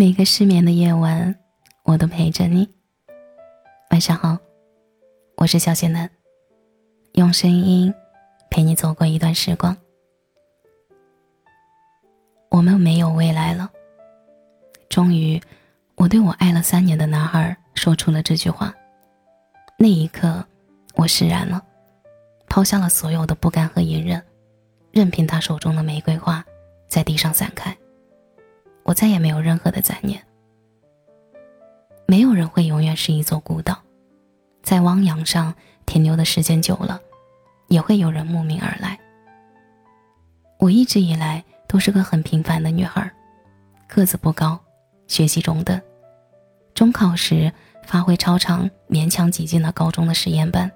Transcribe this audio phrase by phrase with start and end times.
[0.00, 1.34] 每个失眠的夜晚，
[1.82, 2.68] 我都陪着你。
[3.90, 4.38] 晚上好，
[5.34, 6.08] 我是小仙男，
[7.14, 7.92] 用声音
[8.48, 9.76] 陪你走过一段时光。
[12.48, 13.68] 我们没有未来了。
[14.88, 15.42] 终于，
[15.96, 18.72] 我对我爱了三年的男孩说出了这句话。
[19.76, 20.46] 那一刻，
[20.94, 21.60] 我释然了，
[22.48, 24.24] 抛下了所有的不甘和隐忍，
[24.92, 26.44] 任凭他手中的玫瑰花
[26.86, 27.76] 在地上散开。
[28.88, 30.24] 我再也没有任何的杂念。
[32.06, 33.76] 没有人会永远是一座孤岛，
[34.62, 36.98] 在汪洋上停留的时间久了，
[37.66, 38.98] 也会有人慕名而来。
[40.58, 43.12] 我一直以来都是个很平凡的女孩，
[43.86, 44.58] 个子不高，
[45.06, 45.78] 学习中等。
[46.72, 47.52] 中考时
[47.84, 50.72] 发挥超常，勉强挤进了高中的实验班，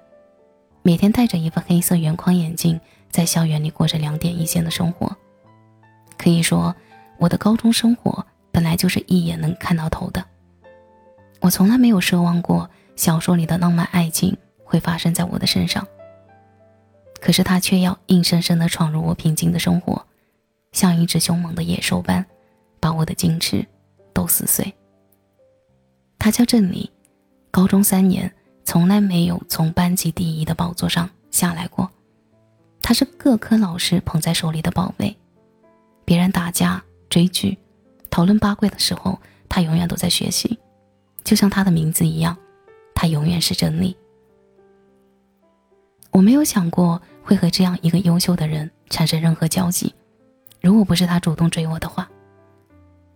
[0.83, 5.17] 每天戴着一副黑色圆框眼镜，在校园里过着两点一线的生活，
[6.15, 6.75] 可以说。
[7.17, 10.23] 我的高中生活本来就是一眼能看到头的，
[11.39, 15.87] 我从来没有奢望过小说里的浪漫爱情会发生在我的身上。
[17.21, 20.05] 可是他却要硬生生的闯入我平静的生活，
[20.73, 22.25] 像一只凶猛的野兽般，
[22.81, 23.65] 把我的矜持
[24.13, 24.73] 都撕碎。
[26.19, 26.91] 他叫郑理，
[27.49, 28.29] 高中三年
[28.65, 31.89] 从来没有从班级第一的宝座上下来过，
[32.81, 35.15] 他是各科老师捧在手里的宝贝，
[36.03, 36.83] 别人打架。
[37.13, 37.55] 追剧、
[38.09, 40.57] 讨论八卦的时候，他永远都在学习，
[41.23, 42.35] 就像他的名字一样，
[42.95, 43.95] 他永远是真理。
[46.09, 49.93] 我没有想过会和这样一个优秀的人产生任何交集，
[50.59, 52.09] 如果不是他主动追我的话。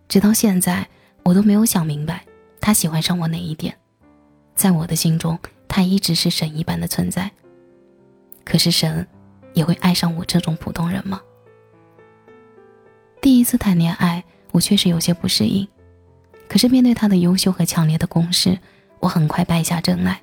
[0.06, 0.88] 直到现在，
[1.24, 2.24] 我都没有想明白
[2.60, 3.76] 他喜欢上我哪一点。
[4.54, 7.28] 在我的心中，他一直是神一般的存在。
[8.44, 9.04] 可是神，
[9.54, 11.20] 也会爱上我这种普通人吗？
[13.38, 15.68] 第一次谈恋爱，我确实有些不适应。
[16.48, 18.58] 可是面对他的优秀和强烈的攻势，
[18.98, 20.20] 我很快败下阵来。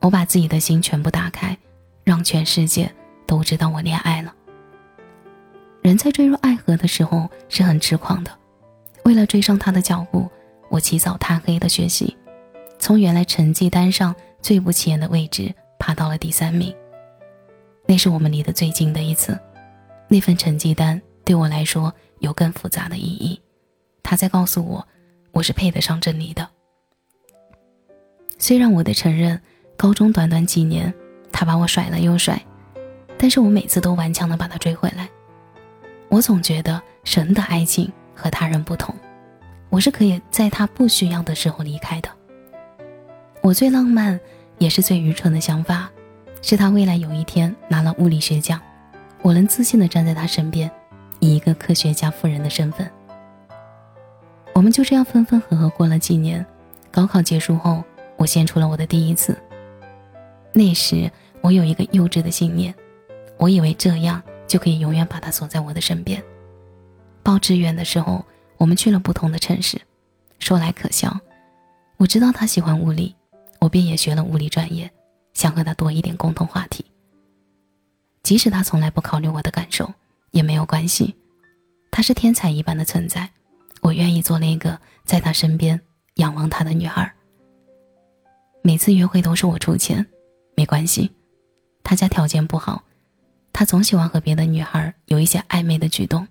[0.00, 1.54] 我把自己的心全部打开，
[2.04, 2.90] 让全世界
[3.26, 4.34] 都知道我恋爱了。
[5.82, 8.30] 人在坠入爱河的时候是很痴狂的。
[9.04, 10.26] 为了追上他的脚步，
[10.70, 12.16] 我起早贪黑的学习，
[12.78, 16.74] 从原来成绩单上最不起眼的位置爬到了第三名。
[17.86, 19.38] 那是我们离得最近的一次，
[20.08, 20.98] 那份成绩单。
[21.24, 23.38] 对我来说有更复杂的意义，
[24.02, 24.88] 他在告诉我，
[25.32, 26.48] 我是配得上真理的。
[28.38, 29.40] 虽然我得承认，
[29.76, 30.92] 高中短短几年，
[31.32, 32.40] 他把我甩了又甩，
[33.18, 35.08] 但是我每次都顽强的把他追回来。
[36.08, 38.94] 我总觉得神的爱情和他人不同，
[39.68, 42.08] 我是可以在他不需要的时候离开的。
[43.40, 44.18] 我最浪漫
[44.58, 45.90] 也是最愚蠢的想法，
[46.40, 48.60] 是他未来有一天拿了物理学奖，
[49.22, 50.70] 我能自信的站在他身边。
[51.22, 52.90] 以一个科学家夫人的身份，
[54.52, 56.44] 我们就这样分分合合过了几年。
[56.90, 57.84] 高考结束后，
[58.16, 59.38] 我献出了我的第一次。
[60.52, 61.08] 那时
[61.40, 62.74] 我有一个幼稚的信念，
[63.38, 66.20] 我以为这样就可以永远把他锁在我的身边。
[67.22, 68.24] 报志愿的时候，
[68.58, 69.80] 我们去了不同的城市。
[70.40, 71.16] 说来可笑，
[71.98, 73.14] 我知道他喜欢物理，
[73.60, 74.90] 我便也学了物理专业，
[75.34, 76.84] 想和他多一点共同话题。
[78.24, 79.88] 即使他从来不考虑我的感受。
[80.32, 81.14] 也没有关系，
[81.90, 83.30] 她是天才一般的存在，
[83.80, 85.80] 我愿意做那个在他身边
[86.14, 87.10] 仰望他的女孩。
[88.62, 90.06] 每次约会都是我出钱，
[90.56, 91.10] 没关系，
[91.84, 92.82] 他家条件不好，
[93.52, 96.26] 他总喜欢和别的女孩有一些暧昧的举动，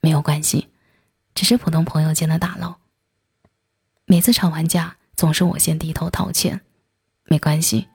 [0.00, 0.68] 没有关系，
[1.34, 2.78] 只是普通朋友间的打闹。
[4.06, 6.60] 每次吵完架，总是我先低头道歉，
[7.24, 7.88] 没关系，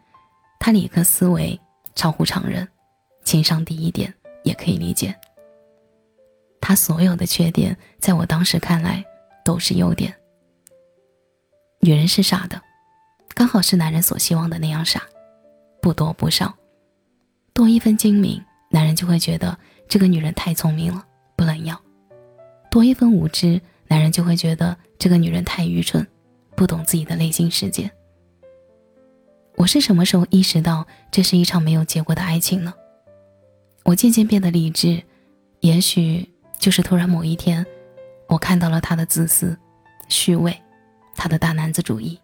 [0.60, 1.58] 他理科思维
[1.96, 2.68] 超乎常人，
[3.24, 4.12] 情商低一点
[4.44, 5.16] 也可以理解。
[6.70, 9.04] 他所有的缺点，在我当时看来
[9.44, 10.14] 都是优点。
[11.80, 12.62] 女人是傻的，
[13.30, 15.02] 刚好是男人所希望的那样傻，
[15.82, 16.56] 不多不少。
[17.54, 19.58] 多一分精明，男人就会觉得
[19.88, 21.04] 这个女人太聪明了，
[21.36, 21.76] 不能要；
[22.70, 26.06] 多一分无知，男人就会觉得这个女人太愚蠢，
[26.56, 27.90] 不懂自己的内心世界。
[29.56, 32.72] 我是什么时候意识到这是一场没有结果的爱情呢？
[33.86, 35.02] 我渐渐变得理智，
[35.62, 36.30] 也许。
[36.60, 37.66] 就是突然某一天，
[38.28, 39.58] 我看到了他的自私、
[40.10, 40.62] 虚伪，
[41.16, 42.20] 他的大男子主义。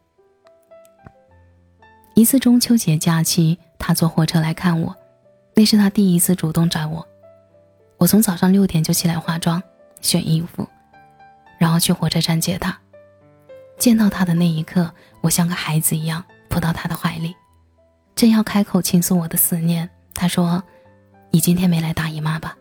[2.13, 4.95] 一次中秋节假期，他坐火车来看我，
[5.55, 7.07] 那是他第一次主动找我。
[7.97, 9.63] 我从早上六点就起来化妆、
[10.01, 10.67] 选衣服，
[11.57, 12.77] 然后去火车站接他。
[13.77, 17.33] 见到他的那一刻，我像个孩子一样扑到他的怀里，
[18.15, 20.61] 正要开口倾诉我的思念，他说
[21.31, 22.57] ：“你今天没来大姨妈吧？”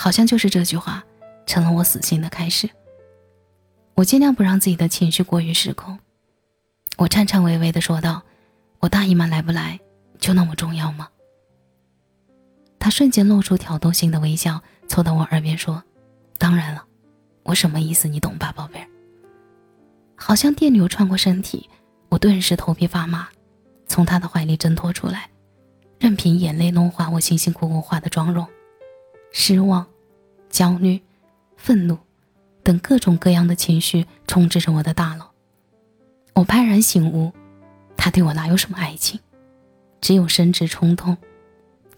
[0.00, 1.04] 好像就是这句话，
[1.44, 2.70] 成了我死心的开始。
[3.96, 5.98] 我尽量不让自己的情绪过于失控。
[6.96, 8.22] 我颤颤巍巍地说道
[8.78, 9.80] ：“我大姨妈来不来，
[10.20, 11.08] 就那么重要吗？”
[12.78, 15.82] 他瞬间露出挑逗性的微笑，凑到我耳边说
[16.38, 16.84] ：“当然了，
[17.42, 18.86] 我什么意思你懂吧，宝贝儿？”
[20.14, 21.68] 好像电流穿过身体，
[22.08, 23.28] 我顿时头皮发麻，
[23.88, 25.28] 从他的怀里挣脱出来，
[25.98, 28.46] 任凭眼泪弄花我辛辛苦苦画的妆容，
[29.30, 29.86] 失望、
[30.50, 31.00] 焦虑、
[31.56, 31.98] 愤怒。
[32.64, 35.30] 等各种各样的情绪充斥着我的大脑，
[36.34, 37.32] 我幡然醒悟，
[37.96, 39.18] 他对我哪有什么爱情，
[40.02, 41.16] 只有生殖冲动，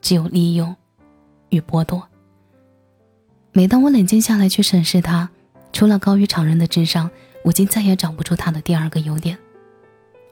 [0.01, 0.77] 只有利用
[1.49, 2.07] 与剥夺。
[3.51, 5.29] 每当我冷静下来去审视他，
[5.73, 7.11] 除了高于常人的智商，
[7.43, 9.37] 我竟再也找不出他的第二个优点。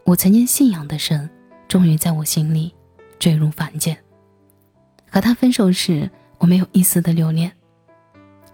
[0.04, 1.28] 我曾经信仰的神，
[1.66, 2.72] 终于在我心里
[3.18, 3.98] 坠入凡间。
[5.10, 6.08] 和他分手时，
[6.38, 7.52] 我没有一丝的留恋，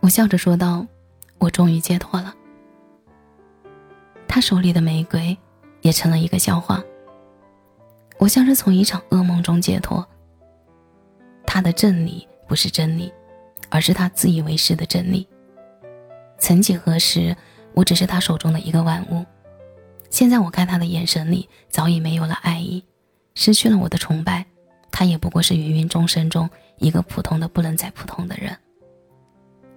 [0.00, 0.86] 我笑着说道。
[1.38, 2.34] 我终于解脱了。
[4.26, 5.36] 他手里的玫瑰
[5.82, 6.82] 也成了一个笑话。
[8.18, 10.06] 我像是从一场噩梦中解脱。
[11.46, 13.12] 他的真理不是真理，
[13.68, 15.28] 而是他自以为是的真理。
[16.38, 17.36] 曾几何时，
[17.74, 19.26] 我只是他手中的一个玩物。
[20.08, 22.82] 现在我看他的眼神里早已没有了爱意，
[23.34, 24.46] 失去了我的崇拜，
[24.90, 26.48] 他也不过是芸芸众生中
[26.78, 28.56] 一个普通的不能再普通的人。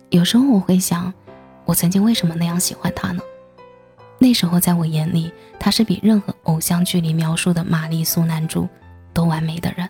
[0.09, 1.13] 有时候我会想。
[1.65, 3.21] 我曾经为什么那样喜欢他呢？
[4.19, 5.29] 那时候在我眼里，
[5.59, 8.69] 他是比任何偶像剧里描述的玛丽苏男主
[9.13, 9.89] 都完美的人。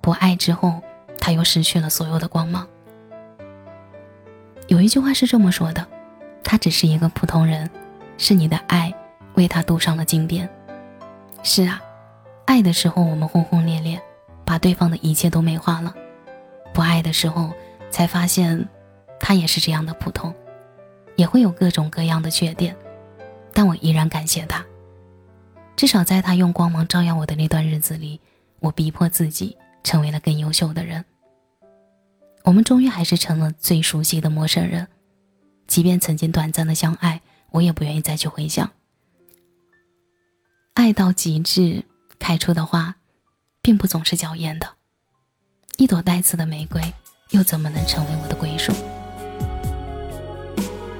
[0.00, 0.80] 不爱之后，
[1.20, 2.66] 他又失去了所有的光芒。
[4.66, 5.86] 有一句话是这么说的：
[6.42, 7.68] 他只是一个普通人，
[8.16, 8.90] 是你的爱
[9.34, 10.48] 为他镀上了金边。
[11.42, 11.82] 是啊，
[12.46, 14.00] 爱的时候我们轰轰烈烈，
[14.46, 15.92] 把对方的一切都美化了；
[16.72, 17.52] 不爱的时候，
[17.90, 18.66] 才发现
[19.20, 20.34] 他也是这样的普通。
[21.16, 22.76] 也会有各种各样的缺点，
[23.54, 24.62] 但我依然感谢他。
[25.74, 28.20] 至少在他用光芒照耀我的那段日子里，
[28.60, 31.02] 我逼迫自己成为了更优秀的人。
[32.44, 34.86] 我们终于还是成了最熟悉的陌生人，
[35.66, 38.70] 即便曾经短暂的相爱，我也不愿意再去回想。
[40.74, 41.82] 爱到极致
[42.18, 42.94] 开出的花，
[43.66, 44.74] 并不总是娇艳的。
[45.76, 46.80] 一朵带刺的玫瑰，
[47.30, 48.72] 又怎么能成为我的归属？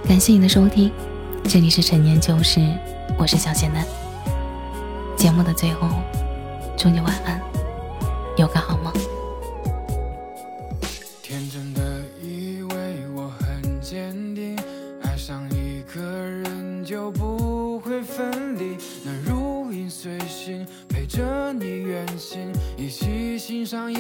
[0.08, 0.90] 感谢你的收听，
[1.44, 2.60] 这里是陈年旧事，
[3.16, 3.86] 我是小仙男。
[5.16, 5.88] 节目的最后，
[6.76, 7.40] 祝你晚安，
[8.36, 8.92] 有个好梦。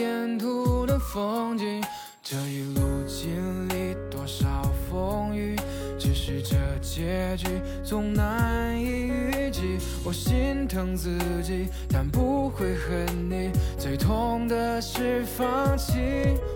[0.06, 1.82] 沿途的风景。
[2.22, 4.46] 这一路经历多少
[4.88, 5.56] 风雨。
[5.98, 7.48] 只是这结局
[7.82, 11.10] 总难以预计，我心疼自
[11.42, 13.50] 己，但不会恨你。
[13.78, 15.94] 最痛的是放弃，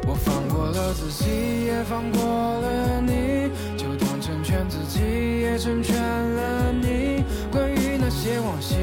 [0.07, 5.01] 我放过了自己，也放过了你，就当成全自己，
[5.41, 7.25] 也成全了你。
[7.51, 8.77] 关于那些往昔，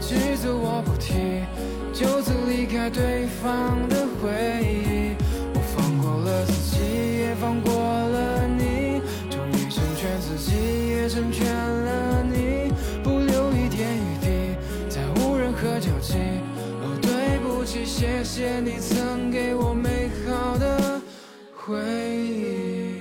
[0.00, 1.44] 只字我不提，
[1.92, 3.81] 就此离开对方
[18.02, 21.00] 谢谢你曾给我美好的
[21.54, 22.96] 回忆。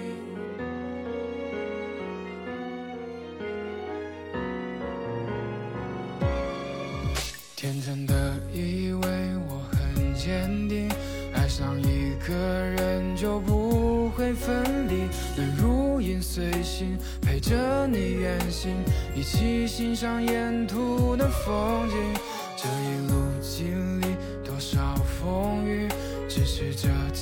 [7.55, 8.13] 天真的
[8.53, 9.01] 以为
[9.49, 10.87] 我很坚定，
[11.33, 16.95] 爱上一个人就不会分离，能如影随形。
[17.23, 18.71] 陪着你远行，
[19.15, 22.21] 一起欣赏沿途的风景。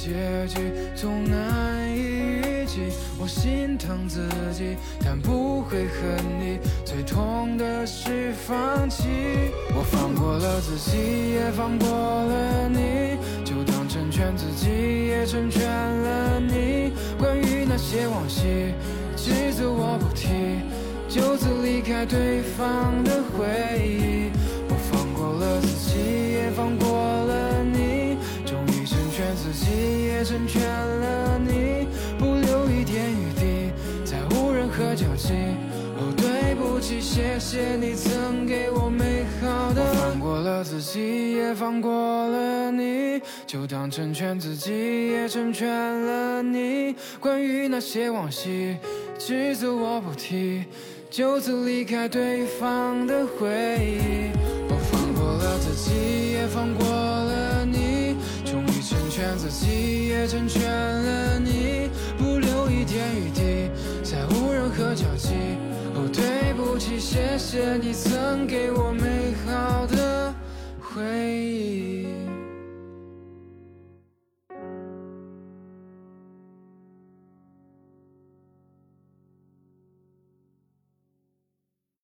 [0.10, 2.92] 结局总难以预计。
[3.20, 4.76] 我心疼自己，
[5.06, 6.60] 但不会恨你。
[6.84, 9.04] 最痛的是放弃。
[9.76, 14.68] 我放过了自己，也放过了你，就当成全自己，
[15.08, 16.92] 也成全了你。
[17.20, 18.74] 关于那些往昔。
[19.16, 20.62] 只字我不提，
[21.08, 23.19] 就此离开对方的
[41.60, 46.96] 放过了你，就当成全自己，也成全了你。
[47.20, 48.78] 关于那些往昔。
[49.18, 50.64] 只字我不提，
[51.10, 53.50] 就此离开对方的回
[53.82, 54.32] 忆。
[54.70, 63.70] 我放过了自己，也放过了你，终于成全自己，也成全了你，不留一点余地，
[64.02, 65.34] 再无任何交集。
[65.94, 70.19] 哦，对不起，谢谢你曾给我美好的
[71.00, 72.19] 回忆。